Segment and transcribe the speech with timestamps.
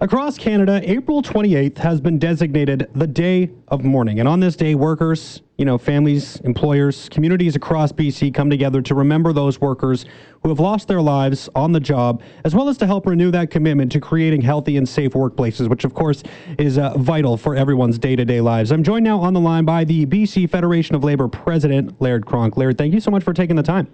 [0.00, 4.20] Across Canada, April 28th has been designated the Day of Mourning.
[4.20, 8.94] And on this day, workers, you know, families, employers, communities across BC come together to
[8.94, 10.04] remember those workers
[10.44, 13.50] who have lost their lives on the job, as well as to help renew that
[13.50, 16.22] commitment to creating healthy and safe workplaces, which of course
[16.60, 18.70] is uh, vital for everyone's day to day lives.
[18.70, 22.56] I'm joined now on the line by the BC Federation of Labor President, Laird Cronk.
[22.56, 23.88] Laird, thank you so much for taking the time.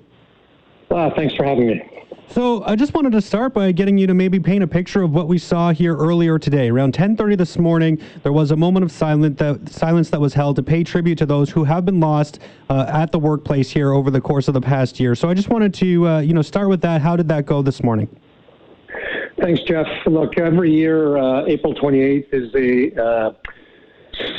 [0.90, 1.90] Uh, thanks for having me.
[2.34, 5.12] So I just wanted to start by getting you to maybe paint a picture of
[5.12, 6.68] what we saw here earlier today.
[6.68, 10.56] Around 10:30 this morning, there was a moment of silence that, silence that was held
[10.56, 14.10] to pay tribute to those who have been lost uh, at the workplace here over
[14.10, 15.14] the course of the past year.
[15.14, 17.00] So I just wanted to, uh, you know, start with that.
[17.00, 18.08] How did that go this morning?
[19.40, 19.86] Thanks, Jeff.
[20.04, 23.32] Look, every year, uh, April 28th is a uh,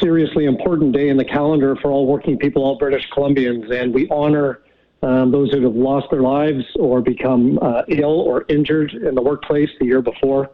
[0.01, 4.09] seriously important day in the calendar for all working people, all British Columbians, and we
[4.09, 4.59] honor
[5.01, 9.21] um, those who have lost their lives or become uh, ill or injured in the
[9.21, 10.49] workplace the year before.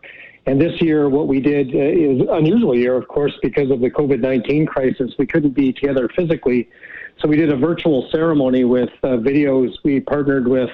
[0.45, 3.89] And this year, what we did uh, is unusual year, of course, because of the
[3.89, 5.11] COVID 19 crisis.
[5.17, 6.69] We couldn't be together physically.
[7.19, 9.73] So we did a virtual ceremony with uh, videos.
[9.83, 10.69] We partnered with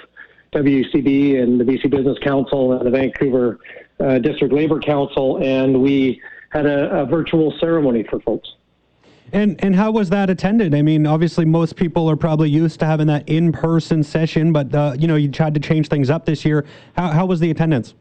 [0.53, 3.59] WCB and the BC Business Council and the Vancouver
[3.99, 8.49] uh, District Labor Council, and we had a, a virtual ceremony for folks.
[9.33, 10.73] And and how was that attended?
[10.73, 14.95] I mean, obviously most people are probably used to having that in-person session, but uh,
[14.97, 16.65] you know you tried to change things up this year.
[16.95, 17.93] How how was the attendance?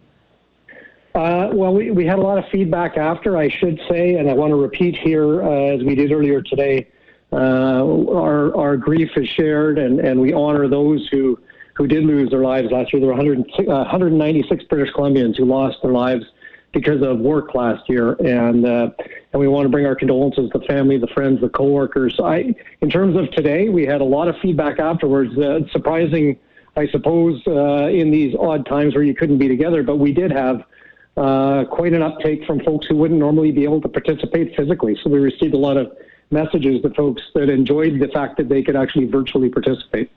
[1.16, 4.34] Uh, well, we, we had a lot of feedback after, I should say, and I
[4.34, 6.88] want to repeat here, uh, as we did earlier today,
[7.32, 11.38] uh, our, our grief is shared and, and we honor those who,
[11.72, 13.00] who did lose their lives last year.
[13.00, 16.26] There were 100, 196 British Columbians who lost their lives
[16.72, 18.90] because of work last year, and uh,
[19.36, 22.18] and we want to bring our condolences to the family, the friends, the coworkers.
[22.24, 25.36] I, in terms of today, we had a lot of feedback afterwards.
[25.36, 26.38] Uh, surprising,
[26.74, 30.32] I suppose, uh, in these odd times where you couldn't be together, but we did
[30.32, 30.64] have.
[31.18, 34.94] Uh, quite an uptake from folks who wouldn't normally be able to participate physically.
[35.02, 35.90] So we received a lot of
[36.30, 40.10] messages to folks that enjoyed the fact that they could actually virtually participate.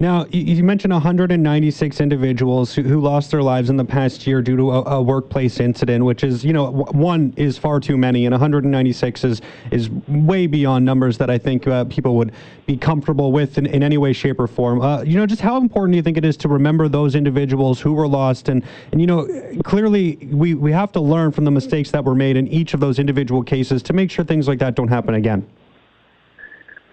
[0.00, 4.70] Now, you mentioned 196 individuals who, lost their lives in the past year due to
[4.70, 9.24] a, a, workplace incident, which is, you know, one is far too many, and 196
[9.24, 12.32] is is way beyond numbers that I think uh, people would
[12.64, 14.80] be comfortable with in, in any way, shape, or form.
[14.80, 17.78] Uh, you know, just how important do you think it is to remember those individuals
[17.78, 18.48] who were lost?
[18.48, 19.28] And, and you know,
[19.64, 22.80] clearly we, we have to learn from the mistakes that were made in each of
[22.80, 25.46] those individual cases to make sure things like that don't happen again.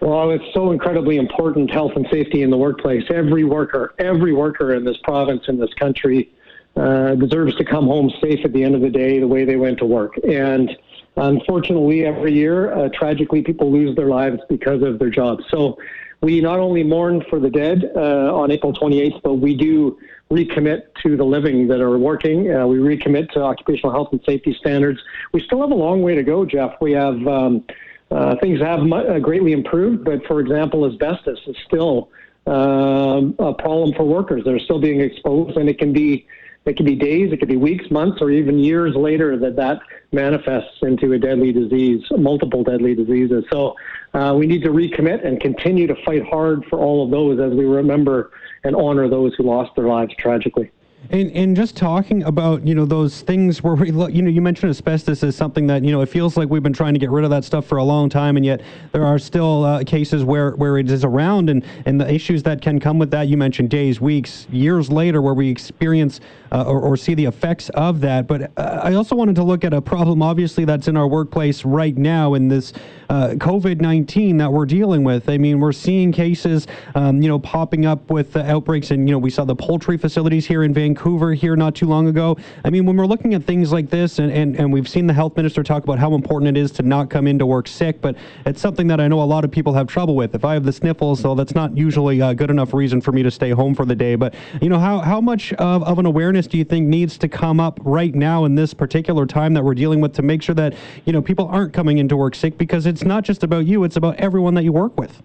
[0.07, 3.03] Well, it's so incredibly important, health and safety in the workplace.
[3.09, 6.31] Every worker, every worker in this province, in this country,
[6.78, 9.57] uh, deserves to come home safe at the end of the day, the way they
[9.57, 10.13] went to work.
[10.25, 10.72] And
[11.18, 15.44] unfortunately, every year, uh, tragically, people lose their lives because of their jobs.
[15.50, 15.78] So
[16.22, 20.00] we not only mourn for the dead uh, on April 28th, but we do
[20.31, 22.50] recommit to the living that are working.
[22.50, 25.01] Uh, we recommit to occupational health and safety standards.
[25.34, 26.75] We still have a long way to go, Jeff.
[26.79, 27.66] We have um,
[28.12, 32.09] uh, things have uh, greatly improved, but for example, asbestos is still
[32.47, 34.44] uh, a problem for workers.
[34.45, 36.25] They're still being exposed, and it can be
[36.66, 39.79] it can be days, it could be weeks, months, or even years later that that
[40.12, 43.45] manifests into a deadly disease, multiple deadly diseases.
[43.50, 43.75] So
[44.13, 47.57] uh, we need to recommit and continue to fight hard for all of those as
[47.57, 48.31] we remember
[48.66, 50.69] and honor those who lost their lives tragically.
[51.09, 54.41] And, and just talking about you know those things where we look, you know you
[54.41, 57.12] mentioned asbestos as something that you know it feels like we've been trying to get
[57.12, 60.25] rid of that stuff for a long time and yet there are still uh, cases
[60.25, 63.38] where where it is around and and the issues that can come with that you
[63.38, 66.19] mentioned days weeks years later where we experience
[66.51, 68.28] uh, or, or see the effects of that.
[68.28, 71.63] But uh, I also wanted to look at a problem obviously that's in our workplace
[71.63, 72.74] right now in this
[73.09, 75.29] uh, COVID-19 that we're dealing with.
[75.29, 79.19] I mean we're seeing cases um, you know popping up with outbreaks and you know
[79.19, 82.38] we saw the poultry facilities here in Vancouver Vancouver here not too long ago.
[82.66, 85.13] I mean, when we're looking at things like this, and, and, and we've seen the
[85.13, 88.16] health minister talk about how important it is to not come into work sick, but
[88.47, 90.34] it's something that I know a lot of people have trouble with.
[90.34, 93.22] If I have the sniffles, so that's not usually a good enough reason for me
[93.22, 94.16] to stay home for the day.
[94.16, 97.28] But, you know, how, how much of, of an awareness do you think needs to
[97.28, 100.56] come up right now in this particular time that we're dealing with to make sure
[100.56, 100.74] that,
[101.06, 102.57] you know, people aren't coming into work sick?
[102.57, 105.22] Because it's not just about you, it's about everyone that you work with.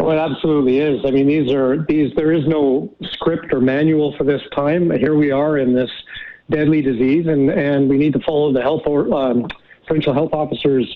[0.00, 1.04] Oh, it absolutely is.
[1.04, 2.14] I mean, these are these.
[2.14, 4.90] There is no script or manual for this time.
[4.90, 5.90] Here we are in this
[6.50, 9.48] deadly disease, and and we need to follow the health or um,
[9.86, 10.86] provincial health officers'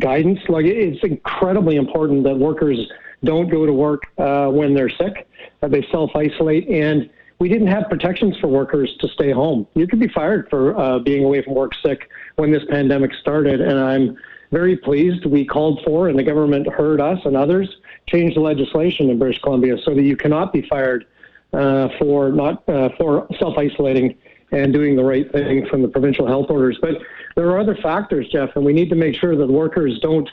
[0.00, 0.40] guidance.
[0.48, 2.78] Like it's incredibly important that workers
[3.24, 5.28] don't go to work uh, when they're sick.
[5.60, 9.66] That they self isolate, and we didn't have protections for workers to stay home.
[9.74, 13.60] You could be fired for uh, being away from work sick when this pandemic started,
[13.60, 14.16] and I'm
[14.50, 15.26] very pleased.
[15.26, 17.68] We called for, and the government heard us and others
[18.08, 21.06] change the legislation in British Columbia so that you cannot be fired
[21.52, 24.16] uh, for not uh, for self isolating
[24.52, 26.78] and doing the right thing from the provincial health orders.
[26.80, 26.98] But
[27.34, 30.28] there are other factors, Jeff, and we need to make sure that workers don't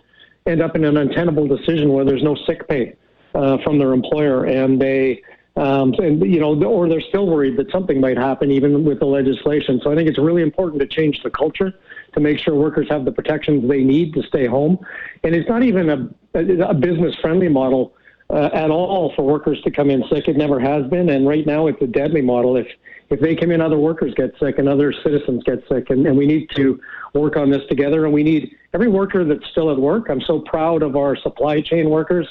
[0.45, 2.95] end up in an untenable decision where there's no sick pay
[3.33, 5.21] uh, from their employer, and they.
[5.55, 9.05] Um, and you know, or they're still worried that something might happen even with the
[9.05, 9.79] legislation.
[9.83, 11.73] So I think it's really important to change the culture
[12.13, 14.79] to make sure workers have the protections they need to stay home.
[15.23, 17.93] And it's not even a, a business friendly model
[18.29, 20.27] uh, at all for workers to come in sick.
[20.27, 22.57] It never has been, and right now it's a deadly model.
[22.57, 22.67] If
[23.09, 26.17] if they come in, other workers get sick and other citizens get sick, and, and
[26.17, 26.79] we need to
[27.13, 28.05] work on this together.
[28.05, 30.09] And we need every worker that's still at work.
[30.09, 32.27] I'm so proud of our supply chain workers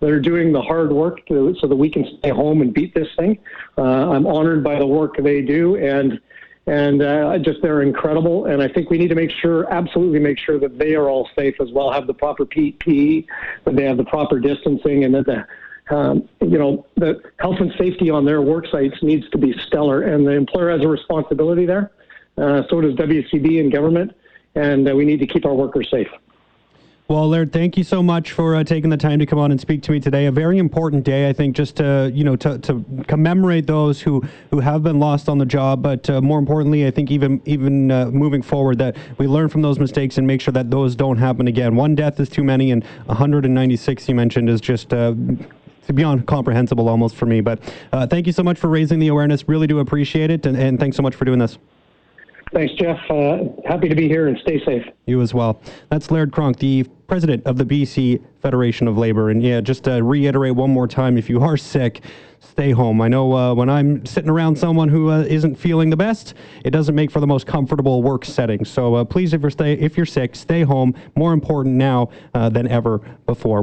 [0.00, 2.94] that are doing the hard work to, so that we can stay home and beat
[2.94, 3.38] this thing.
[3.78, 6.20] Uh, I'm honored by the work they do, and
[6.66, 8.46] and uh, just they're incredible.
[8.46, 11.28] And I think we need to make sure, absolutely make sure that they are all
[11.36, 13.26] safe as well, have the proper PPE,
[13.64, 15.46] that they have the proper distancing, and that the
[15.94, 20.02] um, you know the health and safety on their work sites needs to be stellar,
[20.02, 21.90] and the employer has a responsibility there.
[22.38, 24.16] Uh, so does WCB and government,
[24.54, 26.08] and uh, we need to keep our workers safe.
[27.06, 29.60] Well, Laird, thank you so much for uh, taking the time to come on and
[29.60, 30.24] speak to me today.
[30.24, 34.22] A very important day, I think, just to you know to, to commemorate those who,
[34.50, 37.90] who have been lost on the job, but uh, more importantly, I think even even
[37.90, 41.18] uh, moving forward, that we learn from those mistakes and make sure that those don't
[41.18, 41.76] happen again.
[41.76, 45.12] One death is too many, and 196 you mentioned is just uh,
[45.92, 47.42] beyond comprehensible almost for me.
[47.42, 47.60] But
[47.92, 49.46] uh, thank you so much for raising the awareness.
[49.46, 51.58] Really do appreciate it, and, and thanks so much for doing this.
[52.54, 52.98] Thanks, Jeff.
[53.10, 54.86] Uh, happy to be here and stay safe.
[55.06, 55.60] You as well.
[55.90, 59.30] That's Laird Cronk, the president of the BC Federation of Labor.
[59.30, 62.02] And yeah, just to reiterate one more time if you are sick,
[62.38, 63.00] stay home.
[63.00, 66.34] I know uh, when I'm sitting around someone who uh, not feeling the best,
[66.64, 68.64] it doesn't make for the most comfortable work setting.
[68.64, 70.94] So uh, please, if you're, stay, if you're sick, stay home.
[71.16, 73.62] More important now uh, than ever before.